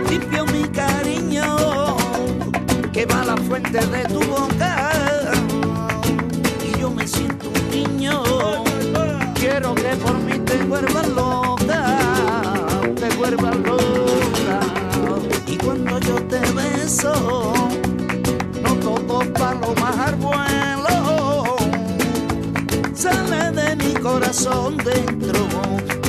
limpio 0.10 0.46
mi 0.46 0.64
cariño 0.70 1.98
que 2.92 3.06
va 3.06 3.22
a 3.22 3.26
la 3.26 3.38
fuente 3.38 3.80
de 3.80 4.04
tu 4.06 4.15
corazón 24.36 24.78
dentro, 24.78 25.48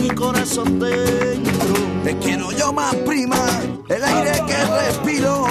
mi 0.00 0.08
corazón 0.10 0.80
dentro. 0.80 1.74
Te 2.02 2.16
quiero 2.18 2.50
yo 2.52 2.72
más 2.72 2.94
prima, 2.96 3.36
el 3.88 4.02
aire 4.02 4.42
que 4.46 4.64
respiro, 4.64 5.46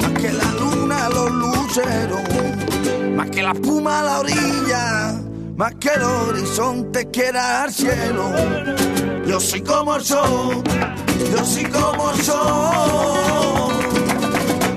más 0.00 0.12
que 0.12 0.32
la 0.32 0.52
luna, 0.52 1.08
los 1.08 1.30
luceros, 1.32 2.20
más 3.16 3.30
que 3.30 3.42
la 3.42 3.52
espuma 3.52 4.00
a 4.00 4.04
la 4.04 4.20
orilla, 4.20 5.20
más 5.56 5.74
que 5.76 5.88
el 5.88 6.02
horizonte 6.02 7.10
quiera 7.10 7.64
al 7.64 7.72
cielo. 7.72 8.30
Yo 9.26 9.40
soy 9.40 9.62
como 9.62 9.96
el 9.96 10.04
sol, 10.04 10.62
yo 11.32 11.44
soy 11.44 11.64
como 11.64 12.10
el 12.12 12.22
sol. 12.22 13.72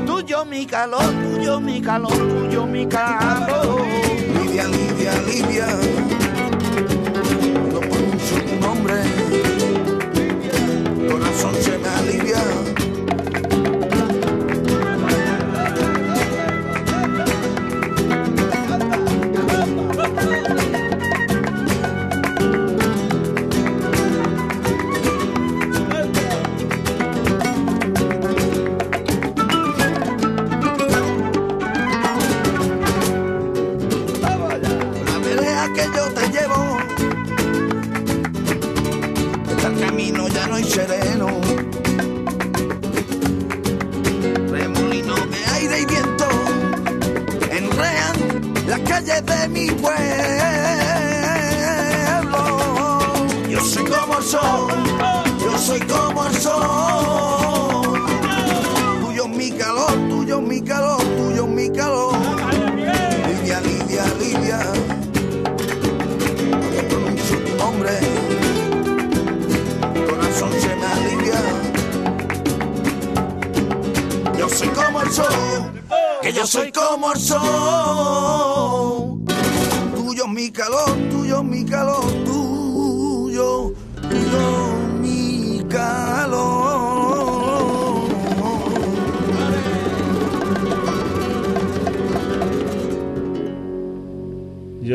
Tuyo 0.07 0.45
mi 0.45 0.65
calor, 0.65 1.13
tuyo 1.35 1.59
mi 1.59 1.79
calor, 1.79 2.11
tuyo 2.11 2.65
mi 2.65 2.87
calor. 2.87 4.18
Libya. 5.29 5.98
Camino 39.99 40.27
ya 40.29 40.47
no 40.47 40.55
hay 40.55 40.63
sereno. 40.63 41.27
Remolino 44.49 45.15
de 45.15 45.45
aire 45.55 45.81
y 45.81 45.85
viento, 45.85 46.27
enrean 47.51 48.15
las 48.65 48.79
calles 48.79 49.25
de 49.25 49.47
mi 49.49 49.71
pueblo. 49.71 49.99
Yo 53.49 53.59
soy 53.61 53.83
como 53.83 54.21
sol, 54.21 54.73
yo 55.41 55.57
soy 55.57 55.81
como 55.81 56.25
el 56.27 56.35
yo 76.33 76.45
soy 76.45 76.71
como 76.71 77.11
el 77.11 77.19
sol. 77.19 77.39
Tuyo 79.95 80.27
mi 80.27 80.51
calor, 80.51 80.97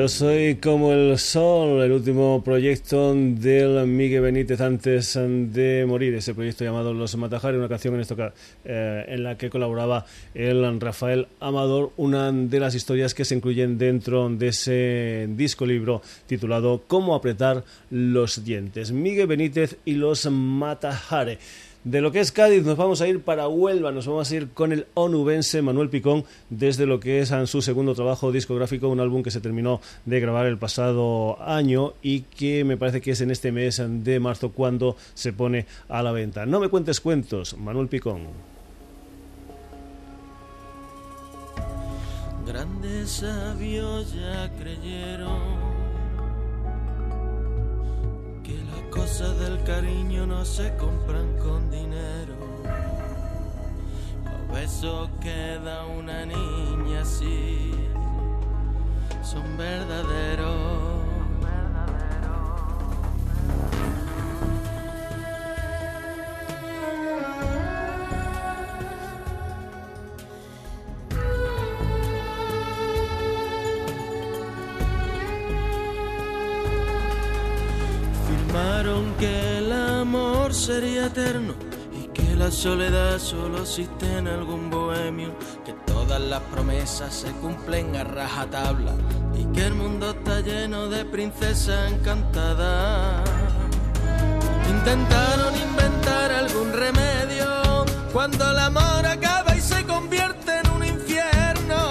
Soy 0.09 0.57
como 0.57 0.93
el 0.93 1.19
sol, 1.19 1.83
el 1.83 1.93
último 1.93 2.43
proyecto 2.45 3.15
del 3.15 3.87
Miguel 3.87 4.23
Benítez 4.23 4.61
antes 4.61 5.15
de 5.15 5.85
morir, 5.87 6.15
ese 6.15 6.35
proyecto 6.35 6.63
llamado 6.63 6.93
Los 6.93 7.17
Matajari, 7.17 7.57
una 7.57 7.69
canción 7.69 7.95
en, 7.95 8.01
esto, 8.01 8.17
eh, 8.65 9.05
en 9.09 9.23
la 9.23 9.39
que 9.39 9.49
colaboraba 9.49 10.05
el 10.35 10.81
Rafael 10.81 11.27
Amador, 11.41 11.93
una 11.97 12.31
de 12.33 12.61
las 12.61 12.75
historias 12.75 13.15
que 13.15 13.25
se 13.25 13.35
incluyen 13.35 13.79
dentro 13.79 14.29
de 14.29 14.49
ese 14.49 15.27
disco 15.31 15.65
libro 15.65 16.03
titulado 16.27 16.83
Cómo 16.87 17.15
apretar 17.15 17.65
los 17.91 18.45
dientes. 18.45 18.93
Miguel 18.93 19.27
Benítez 19.27 19.77
y 19.85 19.95
los 19.95 20.27
Matajare. 20.31 21.39
De 21.85 22.01
lo 22.01 22.13
que 22.13 22.21
es 22.21 22.33
Cádiz 22.33 22.65
nos 22.65 22.79
vamos 22.79 23.03
a 23.03 23.09
ir 23.09 23.21
para 23.21 23.47
Huelva, 23.47 23.93
nos 23.93 24.07
vamos 24.07 24.31
a 24.31 24.35
ir 24.35 24.49
con 24.49 24.73
el 24.73 24.87
onubense 24.95 25.61
Manuel 25.61 25.91
Picón 25.91 26.25
desde 26.49 26.87
lo 26.87 26.99
que 26.99 27.21
es 27.21 27.31
su 27.45 27.61
segundo 27.61 27.95
trabajo 27.95 28.33
discográfico, 28.33 28.89
un 28.89 29.01
álbum 29.01 29.23
que 29.23 29.31
se 29.31 29.43
terminó 29.43 29.83
de 30.07 30.19
grabar 30.19 30.47
el 30.47 30.57
pasado 30.57 31.37
año 31.43 31.93
y 32.01 32.23
que 32.23 32.65
me 32.65 32.79
parece 32.79 33.03
que 33.03 33.11
es 33.11 33.21
en 33.21 33.31
este 33.31 33.53
mes 33.53 33.83
de 33.87 34.19
marzo 34.19 34.53
cuando 34.53 34.97
se 35.13 35.35
pone 35.35 35.67
a 35.91 36.03
la 36.03 36.13
venta. 36.13 36.47
No 36.47 36.59
me 36.59 36.71
cuentes 36.71 37.03
cuentos, 37.03 37.55
Manuel 37.59 37.89
Picón. 37.89 38.29
Ya 42.47 42.67
creyeron 44.59 45.84
cosas 48.95 49.37
del 49.41 49.61
cariño 49.65 50.25
no 50.25 50.45
se 50.45 50.73
compran 50.77 51.37
con 51.39 51.69
dinero. 51.69 52.37
Los 54.25 54.57
besos 54.57 55.11
que 55.21 55.59
da 55.65 55.85
una 55.87 56.25
niña 56.25 57.01
así 57.03 57.73
son 59.23 59.57
verdaderos. 59.57 61.04
Eterno 81.07 81.55
y 81.93 82.09
que 82.09 82.35
la 82.35 82.51
soledad 82.51 83.19
solo 83.19 83.63
existe 83.63 84.19
en 84.19 84.27
algún 84.27 84.71
bohemio, 84.71 85.37
que 85.65 85.73
todas 85.87 86.21
las 86.21 86.41
promesas 86.43 87.15
se 87.15 87.31
cumplen 87.33 87.95
a 87.97 88.05
rajatabla 88.05 88.93
y 89.37 89.45
que 89.53 89.67
el 89.67 89.75
mundo 89.75 90.11
está 90.11 90.41
lleno 90.41 90.89
de 90.89 91.05
princesas 91.05 91.93
encantadas. 91.93 93.29
Intentaron 94.69 95.55
inventar 95.57 96.33
algún 96.33 96.73
remedio 96.73 97.85
cuando 98.13 98.51
el 98.51 98.59
amor 98.59 99.07
acaba 99.07 99.57
y 99.57 99.61
se 99.61 99.85
convierte 99.85 100.59
en 100.59 100.71
un 100.71 100.85
infierno. 100.85 101.83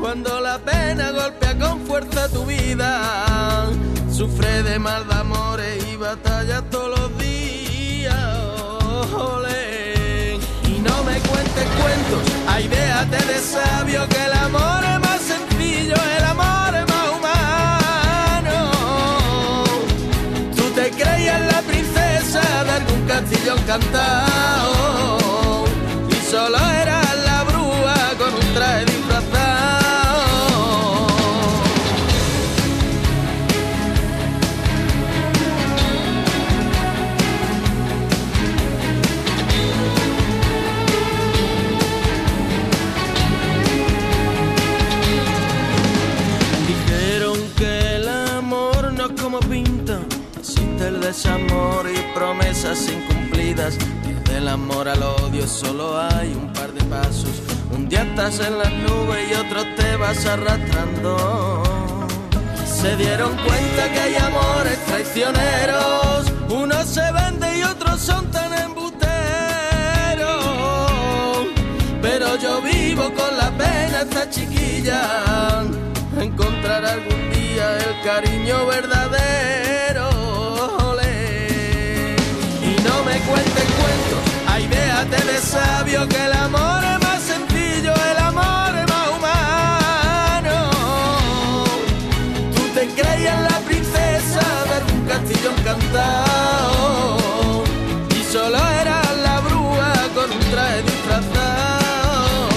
Cuando 0.00 0.40
la 0.40 0.58
pena 0.58 1.10
golpea 1.10 1.58
con 1.58 1.80
fuerza 1.86 2.28
tu 2.28 2.44
vida, 2.44 3.66
sufre 4.10 4.62
de 4.62 4.78
mal 4.78 5.06
de 5.08 5.14
amores 5.14 5.84
y 5.92 5.96
batalla 5.96 6.62
todos 6.70 6.98
los 6.98 7.18
días. 7.18 7.23
Y 10.66 10.80
no 10.80 11.04
me 11.04 11.20
cuentes 11.20 11.66
cuentos, 11.80 12.22
ay, 12.48 12.66
déjate 12.66 13.24
de 13.32 13.38
sabio 13.38 14.08
que 14.08 14.24
el 14.24 14.32
amor 14.32 14.82
es 14.92 15.00
más 15.00 15.20
sencillo, 15.20 15.94
el 16.18 16.24
amor 16.24 16.74
es 16.74 16.86
más 16.92 17.08
humano. 17.16 18.58
Tú 20.56 20.64
te 20.74 20.90
creías 20.90 21.40
la 21.52 21.60
princesa 21.62 22.64
de 22.64 22.70
algún 22.70 23.06
castillo 23.06 23.54
encantado 23.56 24.83
incumplidas. 53.64 53.78
Y 54.04 54.30
del 54.30 54.48
amor 54.48 54.88
al 54.88 55.02
odio 55.02 55.46
solo 55.46 56.00
hay 56.00 56.32
un 56.34 56.52
par 56.52 56.72
de 56.72 56.82
pasos. 56.84 57.42
Un 57.72 57.88
día 57.88 58.02
estás 58.02 58.40
en 58.40 58.58
las 58.58 58.72
nubes 58.72 59.30
y 59.30 59.34
otro 59.34 59.62
te 59.76 59.96
vas 59.96 60.24
arrastrando. 60.26 62.04
Se 62.66 62.96
dieron 62.96 63.34
cuenta 63.36 63.92
que 63.92 64.00
hay 64.00 64.14
amores 64.16 64.78
traicioneros, 64.84 66.32
unos 66.50 66.86
se 66.86 67.12
venden 67.12 67.58
y 67.58 67.62
otros 67.62 68.00
son 68.00 68.30
tan 68.30 68.52
embusteros. 68.52 69.08
Pero 72.02 72.36
yo 72.36 72.60
vivo 72.60 73.04
con 73.14 73.36
la 73.38 73.50
pena 73.56 74.02
esta 74.02 74.28
chiquilla 74.28 75.64
encontrar 76.20 76.84
algún 76.84 77.30
día 77.30 77.78
el 77.78 78.04
cariño 78.04 78.66
verdadero. 78.66 79.73
Me 83.04 83.18
cuentes 83.20 83.64
cuentos, 83.80 84.22
ay, 84.48 84.66
déjate 84.66 85.24
de 85.32 85.38
sabio 85.38 86.08
que 86.08 86.24
el 86.24 86.32
amor 86.32 86.82
es 86.84 86.98
más 87.06 87.22
sencillo, 87.22 87.92
el 88.10 88.18
amor 88.18 88.74
es 88.80 88.86
más 88.88 89.08
humano. 89.16 90.56
Tú 92.54 92.62
te 92.74 92.88
creías 92.88 93.40
la 93.42 93.58
princesa 93.68 94.44
de 94.68 94.74
algún 94.80 95.00
castillo 95.06 95.50
encantado 95.58 97.18
y 98.18 98.22
solo 98.32 98.58
eras 98.80 99.16
la 99.22 99.40
brúa 99.40 99.92
con 100.14 100.30
un 100.30 100.40
traje 100.50 100.82
disfrazado. 100.82 102.48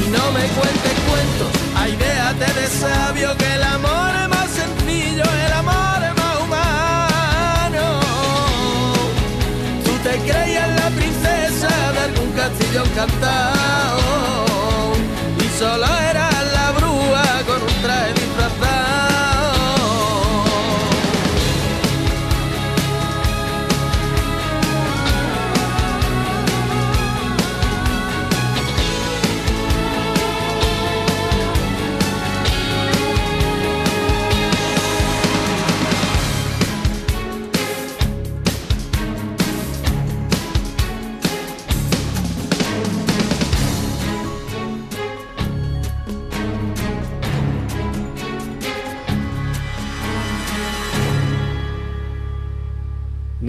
Y 0.00 0.08
no 0.16 0.24
me 0.36 0.44
cuentes 0.58 0.94
cuentos, 1.08 1.50
ay, 1.76 1.96
déjate 1.96 2.60
de 2.60 2.66
sabio 2.66 3.36
que 3.36 3.54
el 3.54 3.62
amor 3.62 4.10
es 4.16 4.21
castillo 12.52 12.84
encantado 12.84 14.00
y 15.38 15.58
solo 15.58 15.86
eras 16.10 16.21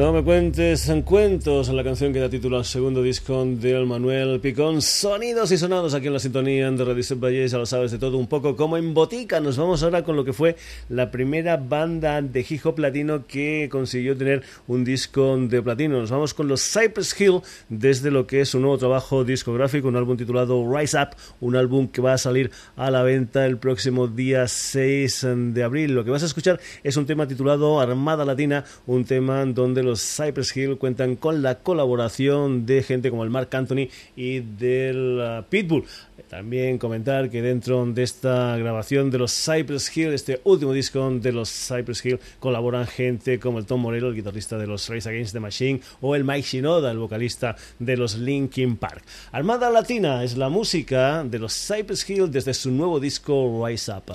No 0.04 0.12
me 0.12 0.22
cuentes 0.22 0.90
en 0.90 1.02
cuentos, 1.02 1.70
la 1.70 1.82
canción 1.82 2.12
que 2.12 2.20
da 2.20 2.30
título 2.30 2.58
al 2.58 2.66
segundo 2.66 3.02
disco 3.02 3.46
del 3.46 3.86
Manuel 3.86 4.42
Picón. 4.42 4.82
Sonidos 4.82 5.54
y 5.54 5.58
sonados 5.58 5.94
aquí 5.94 6.08
en 6.08 6.14
la 6.14 6.20
sintonía 6.20 6.70
de 6.70 6.84
Radio 6.84 7.04
Valle, 7.16 7.48
ya 7.48 7.58
lo 7.58 7.66
sabes 7.66 7.92
de 7.92 7.98
todo 7.98 8.18
un 8.18 8.28
poco 8.28 8.58
como 8.58 8.76
en 8.76 8.94
botica. 8.94 9.40
Nos 9.40 9.56
vamos 9.56 9.82
ahora 9.82 10.04
con 10.04 10.18
lo 10.18 10.26
que 10.26 10.34
fue 10.34 10.58
la 10.90 11.10
primera 11.10 11.56
banda 11.56 12.22
de 12.22 12.46
hip 12.48 12.66
hop 12.66 12.80
latino 12.80 13.26
que 13.26 13.70
consiguió 13.72 14.18
tener 14.18 14.44
un 14.68 14.84
disco 14.84 15.38
de 15.38 15.62
platino. 15.62 16.02
Nos 16.02 16.12
vamos 16.12 16.34
con 16.34 16.50
los 16.50 16.62
Cypress 16.62 17.22
Hill 17.22 17.40
desde 17.70 18.12
lo 18.12 18.28
que 18.28 18.42
es 18.42 18.50
su 18.50 18.60
nuevo 18.60 18.78
trabajo 18.78 19.24
discográfico, 19.24 19.88
un 19.88 19.96
álbum 19.96 20.18
titulado 20.18 20.70
Rise 20.70 20.98
Up, 20.98 21.16
un 21.40 21.56
álbum 21.56 21.88
que 21.88 22.02
va 22.02 22.12
a 22.12 22.18
salir 22.18 22.52
a 22.76 22.92
la 22.92 23.04
venta 23.04 23.46
el 23.46 23.58
próximo 23.58 24.10
día 24.10 24.50
6 24.50 25.28
de 25.54 25.64
abril. 25.64 25.96
Lo 25.96 26.04
que 26.04 26.12
vas 26.12 26.24
a 26.24 26.26
escuchar 26.26 26.60
es 26.84 26.98
un 26.98 27.06
tema 27.06 27.26
titulado 27.26 27.80
Armada 27.80 28.26
Latina, 28.26 28.66
un 28.86 29.06
tema 29.06 29.46
donde 29.46 29.74
de 29.74 29.84
Cypress 30.02 30.56
Hill 30.56 30.78
cuentan 30.78 31.16
con 31.16 31.42
la 31.42 31.60
colaboración 31.60 32.66
de 32.66 32.84
gente 32.84 33.10
como 33.10 33.24
el 33.24 33.30
Mark 33.30 33.50
Anthony 33.52 33.90
y 34.16 34.40
del 34.40 35.20
uh, 35.20 35.44
Pitbull. 35.50 35.86
También 36.30 36.78
comentar 36.78 37.30
que 37.30 37.42
dentro 37.42 37.86
de 37.86 38.04
esta 38.04 38.58
grabación 38.58 39.12
de 39.12 39.20
los 39.20 39.32
Cypress 39.34 39.96
Hill, 39.96 40.14
este 40.14 40.42
último 40.44 40.74
disco 40.74 41.12
de 41.12 41.32
los 41.32 41.50
Cypress 41.50 42.06
Hill, 42.06 42.20
colaboran 42.40 42.88
gente 42.88 43.40
como 43.40 43.60
el 43.60 43.66
Tom 43.66 43.82
Morello, 43.82 44.08
el 44.08 44.16
guitarrista 44.16 44.58
de 44.58 44.68
los 44.68 44.90
Race 44.90 45.08
Against 45.08 45.34
the 45.34 45.40
Machine, 45.40 45.82
o 46.02 46.16
el 46.16 46.24
Mike 46.24 46.48
Shinoda, 46.48 46.92
el 46.92 46.98
vocalista 46.98 47.56
de 47.80 47.98
los 47.98 48.18
Linkin 48.18 48.78
Park. 48.78 49.04
Armada 49.32 49.70
Latina 49.70 50.24
es 50.24 50.38
la 50.38 50.50
música 50.50 51.24
de 51.24 51.40
los 51.40 51.54
Cypress 51.54 52.10
Hill 52.10 52.32
desde 52.32 52.54
su 52.54 52.72
nuevo 52.72 53.00
disco 53.00 53.66
Rise 53.68 53.92
Up. 53.92 54.14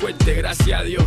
Suerte, 0.00 0.34
gracias 0.34 0.80
a 0.80 0.82
Dios, 0.84 1.04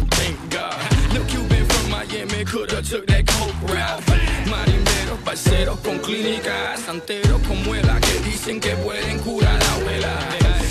God. 0.51 1.13
No 1.13 1.25
Cuban 1.25 1.65
from 1.65 1.89
Miami 1.89 2.45
coulda 2.45 2.81
took 2.81 3.05
that 3.07 3.25
coke 3.25 3.73
route. 3.73 4.03
Marineros, 4.49 5.19
parceros 5.25 5.79
con 5.79 5.97
clínicas, 5.99 6.79
santeros 6.85 7.41
con 7.47 7.63
muela 7.63 7.99
que 7.99 8.19
dicen 8.29 8.59
que 8.59 8.75
pueden 8.77 9.19
curar 9.19 9.61
a 9.61 9.73
abuela. 9.75 10.13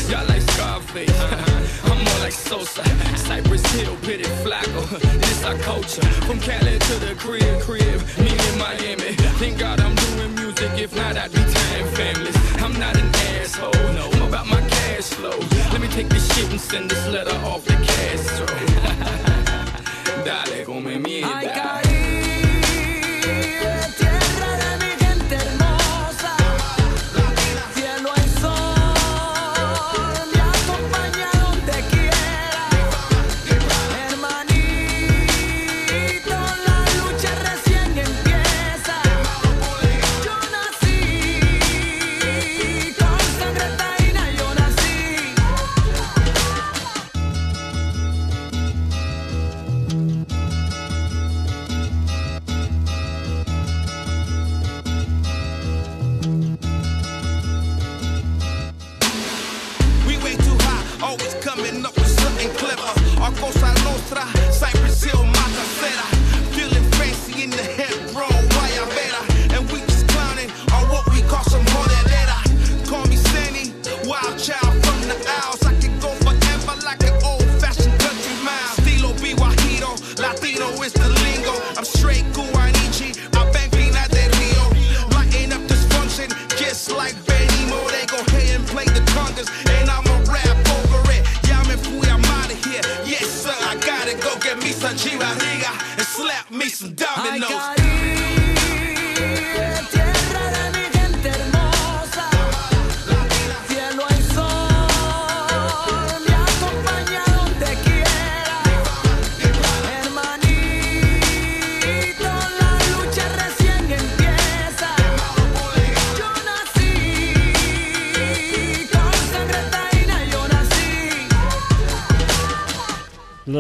Y'all 0.08 0.26
like 0.28 0.42
Scarface, 0.52 1.10
I'm 1.84 1.98
more 2.04 2.18
like 2.20 2.32
Sosa. 2.32 2.84
Cypress 3.16 3.64
Hill, 3.74 3.96
pitted 4.02 4.32
flaco. 4.44 4.82
This 5.20 5.44
our 5.44 5.58
culture. 5.58 6.06
From 6.26 6.38
Cali 6.38 6.78
to 6.78 6.94
the 7.00 7.14
crib, 7.16 7.60
crib. 7.60 8.00
Me 8.18 8.30
in 8.30 8.58
Miami. 8.58 9.16
Thank 9.40 9.58
God 9.58 9.80
I'm 9.80 9.94
doing 9.96 10.34
music. 10.36 10.70
If 10.78 10.94
not, 10.94 11.16
I'd 11.16 11.32
be 11.32 11.42
tying 11.42 11.88
families. 11.96 12.36
I'm 12.62 12.78
not 12.78 12.94
an 12.96 13.08
asshole. 13.40 13.72
No, 13.94 14.10
I'm 14.12 14.28
about 14.28 14.46
my 14.46 14.71
cash 15.03 15.14
flow. 15.14 15.38
Let 15.72 15.80
me 15.80 15.88
take 15.88 16.09
this 16.09 16.26
shit 16.34 16.50
and 16.50 16.61
send 16.61 16.90
this 16.90 17.07
letter 17.09 17.34
off 17.46 17.66
to 17.66 17.74
Castro. 17.74 18.46
Dale, 20.24 20.64
come 20.64 20.84
mierda. 21.03 21.82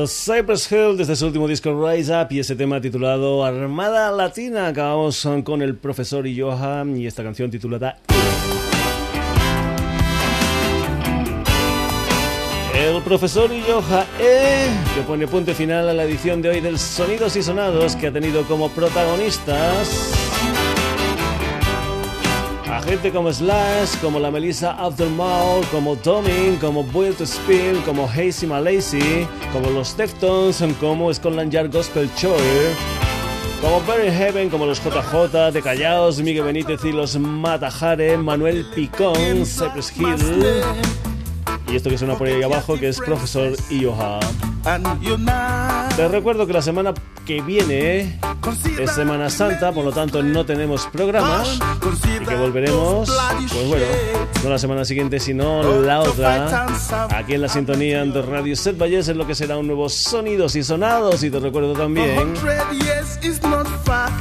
Los 0.02 0.24
Cypress 0.24 0.72
Hill 0.72 0.96
desde 0.96 1.14
su 1.14 1.26
último 1.26 1.46
disco 1.46 1.70
Rise 1.80 2.12
Up 2.12 2.26
y 2.30 2.40
ese 2.40 2.56
tema 2.56 2.80
titulado 2.80 3.44
Armada 3.44 4.10
Latina. 4.10 4.66
Acabamos 4.66 5.28
con 5.44 5.62
el 5.62 5.76
profesor 5.76 6.26
Johan 6.26 6.96
y 6.96 7.06
esta 7.06 7.22
canción 7.22 7.52
titulada 7.52 8.00
El 12.74 13.00
profesor 13.02 13.52
y 13.52 13.62
Johan 13.62 14.04
E, 14.18 14.66
que 14.96 15.02
pone 15.02 15.28
punto 15.28 15.54
final 15.54 15.88
a 15.88 15.92
la 15.92 16.02
edición 16.02 16.42
de 16.42 16.48
hoy 16.48 16.60
del 16.60 16.80
Sonidos 16.80 17.36
y 17.36 17.42
Sonados, 17.44 17.94
que 17.94 18.08
ha 18.08 18.12
tenido 18.12 18.42
como 18.48 18.70
protagonistas 18.70 20.21
a 22.72 22.80
gente 22.80 23.12
como 23.12 23.30
Slash, 23.30 23.98
como 24.00 24.18
la 24.18 24.30
Melissa 24.30 24.72
Aftermath, 24.72 25.70
como 25.70 25.94
Tommy, 25.96 26.56
como 26.58 26.82
Build 26.82 27.18
to 27.18 27.24
Spin, 27.24 27.82
como 27.84 28.08
Hazy 28.08 28.46
Malacy, 28.46 29.26
como 29.52 29.68
los 29.70 29.94
Deftones, 29.94 30.64
como 30.80 31.12
Scotland 31.12 31.52
Yard 31.52 31.70
Gospel 31.70 32.08
Choir, 32.16 32.74
Como 33.60 33.80
Berry 33.82 34.10
Heaven, 34.10 34.48
como 34.48 34.64
los 34.64 34.82
JJ 34.82 35.52
de 35.52 35.60
Callaos, 35.60 36.20
Miguel 36.22 36.44
Benítez 36.44 36.82
y 36.84 36.92
los 36.92 37.18
Matajare, 37.18 38.16
Manuel 38.16 38.64
Picón, 38.74 39.44
Cypress 39.44 39.92
Hill. 39.96 41.11
Y 41.72 41.76
esto 41.76 41.88
que 41.88 41.96
suena 41.96 42.18
por 42.18 42.26
ahí 42.26 42.42
abajo, 42.42 42.78
que 42.78 42.88
es 42.88 42.98
Profesor 42.98 43.56
Ioha. 43.70 44.20
Te 45.96 46.06
recuerdo 46.06 46.46
que 46.46 46.52
la 46.52 46.60
semana 46.60 46.92
que 47.24 47.40
viene 47.40 48.20
es 48.78 48.90
Semana 48.90 49.30
Santa, 49.30 49.72
por 49.72 49.82
lo 49.82 49.90
tanto 49.90 50.22
no 50.22 50.44
tenemos 50.44 50.86
programa. 50.88 51.42
Y 52.20 52.26
que 52.26 52.34
volveremos, 52.36 53.10
pues 53.50 53.68
bueno, 53.68 53.86
no 54.44 54.50
la 54.50 54.58
semana 54.58 54.84
siguiente, 54.84 55.18
sino 55.18 55.80
la 55.80 56.00
otra. 56.00 56.66
Aquí 57.08 57.34
en 57.34 57.40
la 57.40 57.48
sintonía 57.48 58.04
de 58.04 58.20
Radio 58.20 58.54
Set 58.54 58.76
Valles 58.76 59.08
en 59.08 59.16
lo 59.16 59.26
que 59.26 59.34
será 59.34 59.56
un 59.56 59.66
nuevo 59.66 59.88
Sonidos 59.88 60.54
y 60.56 60.62
Sonados. 60.62 61.22
Y 61.22 61.30
te 61.30 61.40
recuerdo 61.40 61.72
también 61.72 62.34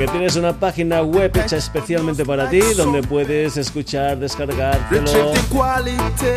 que 0.02 0.08
tienes 0.08 0.36
una 0.36 0.54
página 0.54 1.04
web 1.04 1.32
hecha 1.38 1.58
especialmente 1.58 2.26
para 2.26 2.50
ti, 2.50 2.60
donde 2.76 3.04
puedes 3.04 3.56
escuchar, 3.56 4.18
descargártelo, 4.18 5.32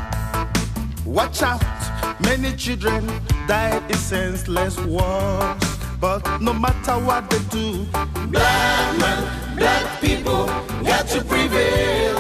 Watch 1.06 1.42
out, 1.42 1.62
many 2.22 2.56
children 2.56 3.06
die 3.48 3.86
in 3.90 3.96
senseless 3.96 4.80
wars. 4.80 5.62
But 6.00 6.22
no 6.40 6.54
matter 6.54 6.94
what 6.94 7.30
they 7.30 7.40
do, 7.50 7.86
black 8.30 8.98
man, 8.98 9.58
black 9.58 10.00
people 10.00 10.46
got 10.86 11.06
to 11.10 11.22
prevail. 11.26 12.18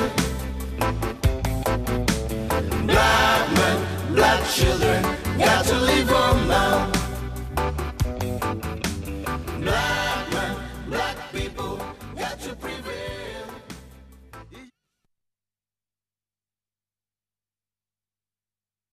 Black 2.85 3.43
man, 3.55 4.13
black 4.13 4.45
children. 4.49 5.20
Got 5.41 5.65
to 5.65 5.79
leave 5.79 6.07
home 6.07 6.47
now. 6.47 7.00